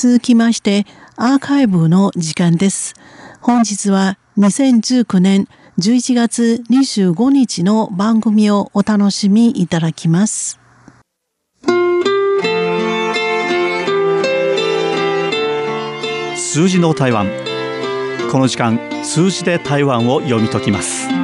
[0.00, 0.86] 続きまして
[1.16, 2.94] アーカイブの時間です。
[3.40, 5.48] 本日は2019年
[5.80, 10.60] 11月25日の番組をお楽しみいただきます。
[16.36, 17.28] 数字の台湾
[18.30, 21.17] この時間数字で台湾を読み解きます。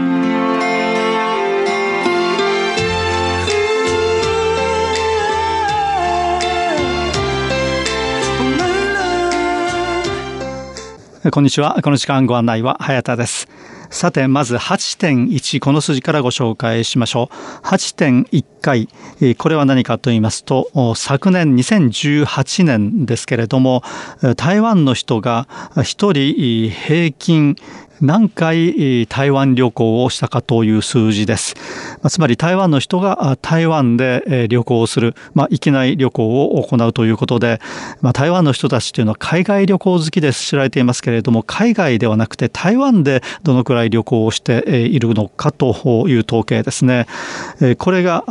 [11.33, 11.81] こんにちは。
[11.83, 13.49] この時間ご案内は早田です。
[13.89, 17.31] さて、まず8.1、この数字からご紹介しましょ
[17.63, 17.67] う。
[17.67, 18.89] 8.1回、
[19.39, 23.82] これは何かと言いますと、昨年2018年ですけれども、
[24.37, 27.57] 台湾の人が1人平均
[28.00, 31.54] 何回台湾旅行をしたかという数字です。
[32.08, 37.61] つまり台湾の人が台湾で旅行をする、まあ、域内旅行を行うということで、
[38.03, 47.06] まあ、台湾の人たちというのは海外旅行好きで知られていますけれども、海外ではなくて台湾でどのくらい旅行をしているのかという統計ですね。
[47.79, 48.25] これが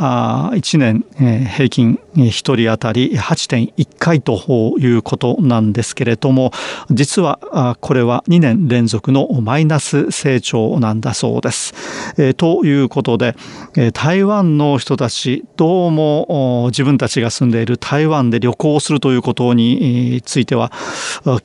[0.52, 1.04] 1年
[1.46, 6.52] 平均1人当たり8.1回ということなんですけれども、
[6.90, 9.24] 実はこれは2年連続の
[9.54, 11.74] マイナス成長なんだそうです。
[12.18, 13.36] えー、ということで、
[13.76, 20.72] えー、台湾の人たちどうも自分たちが住んでいる台湾で旅行するということについては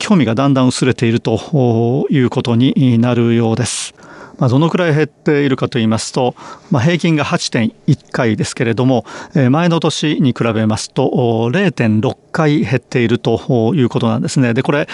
[0.00, 3.94] 興味がだんだん薄れているということになるようです。
[4.40, 6.34] まあ、どのくらい減っているかと言いますと、
[6.70, 9.04] まあ、平均が8.1回ですけれども、
[9.50, 14.54] 前の年に比べますと0.6回減っているということなんですね。
[14.54, 14.88] で、これ、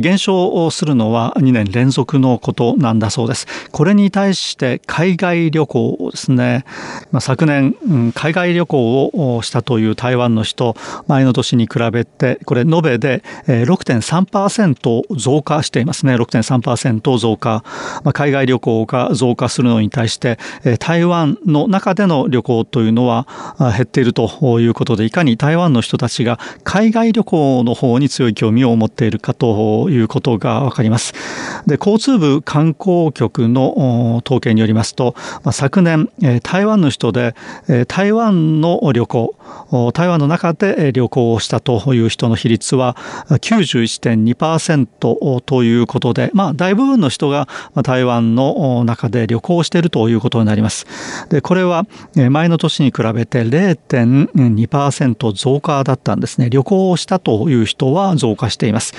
[0.00, 3.46] 減少するのは2年連続のことなんだそうです。
[3.70, 6.64] これに対して海外旅行をですね、
[7.12, 7.74] まあ、昨年、
[8.14, 16.14] 海外旅行をしたという台湾の人、前の年に比べて、これ延べで6.3%増加していますね。
[16.14, 17.62] 6.3%増加。
[18.04, 20.38] まあ、海外旅行が増加するのに対して、
[20.78, 23.26] 台湾の中での旅行というのは
[23.58, 31.12] 減っているということで、いかに台湾の人たちが海海外旅行の方に強い興味を持っているかということがわかります。
[31.66, 35.14] で、交通部観光局の統計によりますと、
[35.52, 36.08] 昨年、
[36.42, 37.34] 台湾の人で
[37.86, 39.34] 台湾の旅行、
[39.92, 42.96] 台湾の中で旅行をしたという人の比率は
[43.28, 47.46] 91.2%ということで、まあ、大部分の人が
[47.82, 50.86] 台湾の中で旅行しているということになります。
[51.28, 51.84] で、これは
[52.30, 56.48] 前の年に比べて0.2%増加だったんですね。
[56.48, 58.94] 旅行をしたという人は増加しています。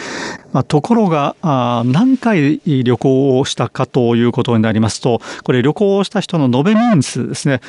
[0.53, 7.62] まあ、ところが何回旅行をしたかということになりますと、これ旅行をした人の延べ人数ですね。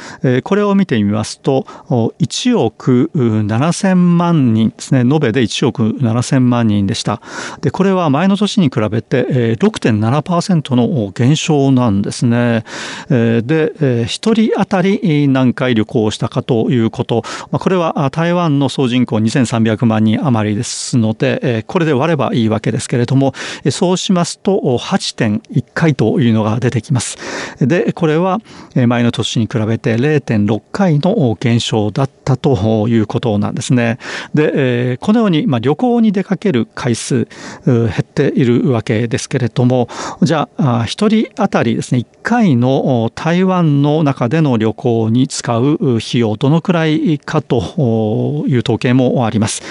[0.43, 5.01] これを見てみますと、1億7000万人ですね。
[5.01, 7.21] 延べで1億7000万人でした。
[7.61, 12.65] で、これは前の年に比べて6.7%の減少なんですね。
[13.09, 23.33] で、1人当たり何回旅行をしたかということ、これは台湾の総人口2300万人余りですので、これで割ればいいわけですけれども、
[23.71, 27.17] そうしますと8.1回というのが出てきます。
[27.65, 28.41] で、これは
[28.75, 33.99] 前の年に比べて0.6回の減少だったということなんですね。
[34.35, 37.29] で、このように旅行に出かける回数
[37.65, 39.89] 減っているわけですけれども、
[40.23, 49.63] じゃあ1人当たりですね、1回の台湾の中での旅行に使う費用、どのくらいかという統計もあります。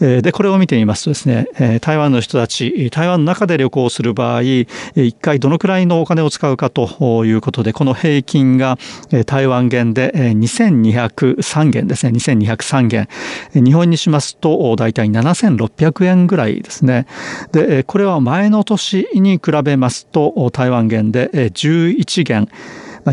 [0.00, 8.78] で、これを見てみますとですね、台湾の人たち、台湾の中で旅行する場合、1回どのくらいのお金を使うかということで、この平均が
[9.26, 13.08] 台湾元で2203元ですね、2203元。
[13.54, 17.06] 日本にしますと、大体7600円ぐらいですね。
[17.52, 22.48] で、これは前の年に比べますと、台湾元で11元。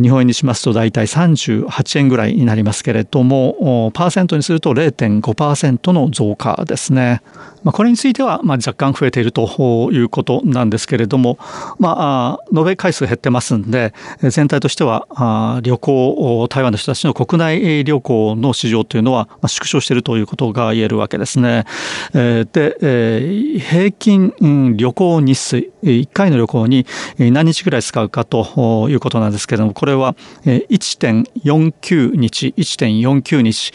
[0.01, 7.21] 日本円にしますと大体38円ぐらいになりますけれども、パーセントにすると0.5%の増加ですね。
[7.63, 11.37] まあ、これについてはまあ若干増えているということなんですけれども、
[11.79, 21.65] まあ、延べ回数減ってますんで、全体としては旅行、台湾の人たちの国内旅行の市場というのは縮小しているということが言えるわけですね。
[22.13, 24.33] で、平均
[24.77, 26.85] 旅行日数、1回の旅行に
[27.17, 30.15] 何日ぐらい使うかということなんですけれども、これは
[30.45, 33.73] 1.49日、1.49日、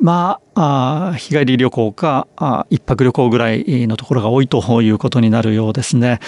[0.00, 2.26] まあ、日帰り旅行か
[2.70, 6.20] 一泊旅行ぐらいのところが多いということになるようですね。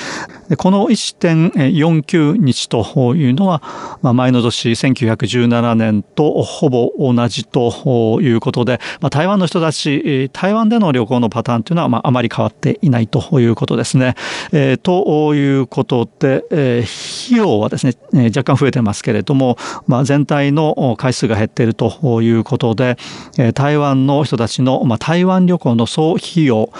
[0.58, 3.62] この1.49日というのは、
[4.02, 14.14] まあ、前の年1917年とほぼ同じということで、まあ、台湾の人たち台湾での旅行のパターンというのは、まあ、あまり変わっていないということですね。
[14.52, 17.94] えー、ということで、えー、費用はですね
[18.36, 22.98] 若干増えてますけれども、まあ、全体の回数が減っているということで
[23.62, 26.72] 台湾の人たちの、まあ、台湾旅行の総費用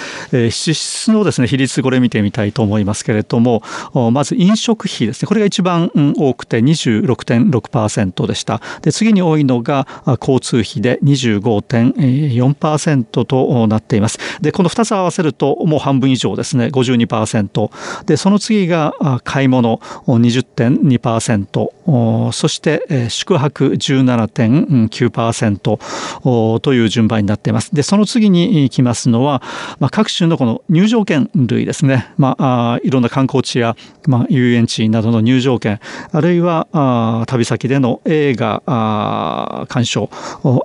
[0.49, 3.61] 支出のですね比率これ見てみたいと思いますけれども
[4.11, 5.27] まず飲食費ですね。
[5.27, 8.61] これが一番多くて26.6%でした。
[8.81, 9.87] で次に多いのが
[10.21, 14.19] 交通費で25.4%となっています。
[14.41, 16.67] でこの2つ合わせるともう半分以上ですね。
[16.67, 18.93] 52%でその次が
[19.23, 19.81] 買い物。
[20.07, 27.73] 20.2%そして、宿泊17.9%という順番になっています。
[27.73, 29.41] で、その次に来ますのは、
[29.79, 32.11] まあ、各種のこの入場券類ですね。
[32.17, 33.75] まあ、いろんな観光地や、
[34.07, 35.79] まあ、遊園地などの入場券、
[36.11, 40.09] あるいは旅先での映画鑑賞、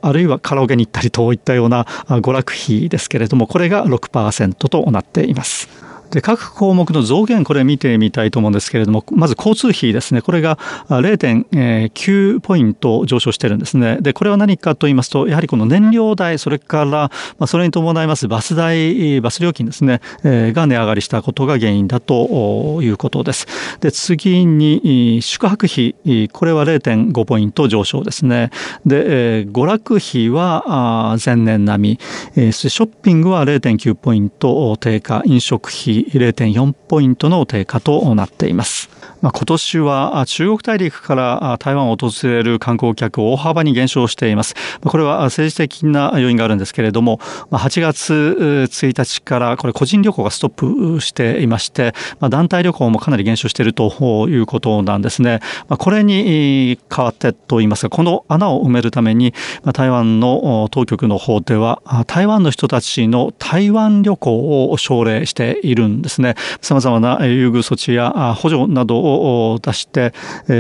[0.03, 5.69] あるいはカラオケに行ったりといったような娯楽費ですけれども、これが6%となっています。
[6.11, 10.23] で各項目の増減これ見てみたいと思うんですけれどもまず交通費ですね。
[10.23, 10.59] これが
[10.89, 13.99] 0.9ポイント上昇してるんですね。
[14.01, 17.11] でこれは何かと言いますとやはりこの燃料代それから、ま
[17.41, 23.47] あ、それに伴いますバス代バス料金ですね、えー、が値上がりしたことが原因だということです。
[23.81, 25.95] で次に宿泊費
[26.33, 28.51] これは0.5ポイント上昇ですね。
[28.87, 32.01] で、えー、娯楽費は前年並み、
[32.37, 35.23] えー、ショッピングは0.9ポイント低下。
[35.25, 38.91] 飲食費り0.4ポイントの低下となっています。
[39.21, 44.55] まあ、今年は中国大陸から台湾を訪れる観光客大幅に減少しています。
[44.81, 47.19] これは政治的な要因があるんですけれども、
[47.51, 51.95] 8月1日からこれ個人旅行がストップしていまして、
[52.31, 55.41] 団体旅行もかなり減少しているということなんですね。
[55.69, 59.35] これに代わってと言いますか、この穴を埋めるために
[59.75, 66.35] 台湾の当局の方では台湾の人たちの台湾旅行を奨励しているんですね。
[66.61, 70.13] 様々な優遇措置や補助などを出して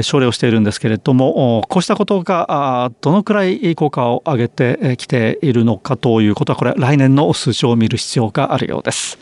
[0.03, 9.19] 奨励をしているんですけれどもこうしたことがどのくらい効果を上げてきているのかということはこれ来年の数字を見る必要があるようです。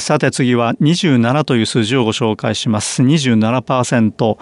[0.00, 3.02] さて次は27という数字をご紹介します。
[3.02, 4.36] 27%。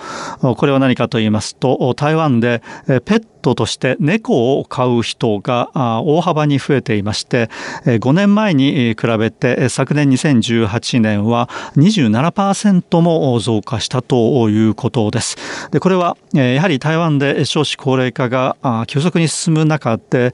[0.56, 5.70] これは何かと言いますと、台湾でペットとして猫を飼う人が
[6.02, 7.48] 大幅に増えていまして
[7.84, 15.36] 5年前に比べて昨年2018年は27%も増加したということです。
[15.70, 18.56] でこれはやはり台湾で少子高齢化が
[18.88, 20.32] 急速に進む中で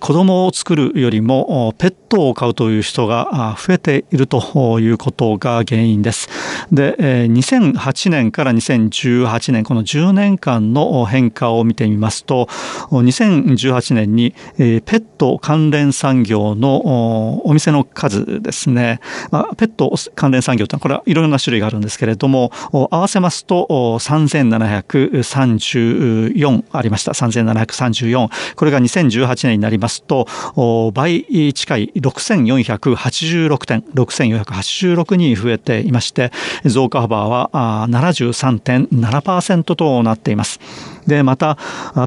[0.00, 6.28] 子供を作るよりもペットを飼うという人が増えているということが原因です。
[6.72, 6.96] で
[7.28, 12.46] 2008年から2018年この10年間の変化を見てみますとと
[12.90, 23.66] 2018年にペット関連産業のお店の数ですね、まあ、ペット関連産業というのはこれはいろいろな種類があるんですけれども合わせますと
[24.00, 27.12] 3734ありました。
[27.12, 30.26] 3734これが2018年になりますと
[30.94, 33.82] 倍近い6486点。
[33.92, 36.32] 6486に増えていまして
[36.64, 37.50] 増加幅は
[37.88, 40.58] 73.7%となっています。
[41.06, 41.56] でまた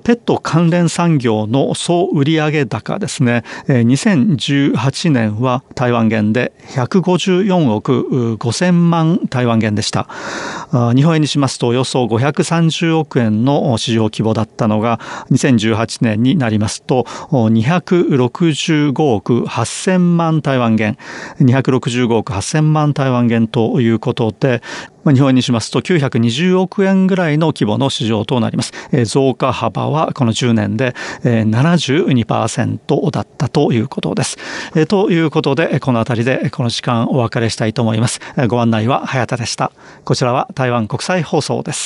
[0.04, 3.44] ペット関連産業の総売上高ですね。
[3.68, 10.08] 2018年は台湾元で154億5000万台湾元でした。
[10.96, 15.00] 日本円にしますとおよそ530億円の市場規模だったのが
[15.32, 20.98] 2018年になりますと265億8000万台湾元。
[21.40, 24.62] 265億8000万台湾元ということで
[25.14, 28.74] 日本にしますと920億円ぐらいの規模の市場となります。
[29.06, 34.38] 増加幅はこの10年で72%だったということです。
[34.88, 38.20] ということで、この辺りでこの時間お別れしたいと思います。
[38.48, 39.72] ご案内は早田でした。
[40.04, 41.84] こちらは台湾国際放送です。